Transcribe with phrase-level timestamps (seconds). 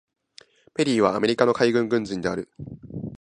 [0.73, 2.49] ペリーはアメリカの海軍軍人である。